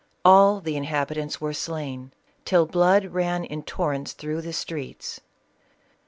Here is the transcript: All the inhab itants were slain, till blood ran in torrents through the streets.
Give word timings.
All 0.25 0.61
the 0.61 0.73
inhab 0.75 1.09
itants 1.09 1.39
were 1.39 1.53
slain, 1.53 2.11
till 2.43 2.65
blood 2.65 3.13
ran 3.13 3.45
in 3.45 3.61
torrents 3.61 4.13
through 4.13 4.41
the 4.41 4.51
streets. 4.51 5.21